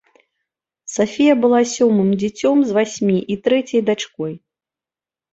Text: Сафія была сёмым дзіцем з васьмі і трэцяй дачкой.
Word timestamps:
Сафія 0.93 1.33
была 1.43 1.59
сёмым 1.73 2.09
дзіцем 2.23 2.63
з 2.69 2.77
васьмі 2.77 3.17
і 3.35 3.37
трэцяй 3.49 3.81
дачкой. 3.91 4.33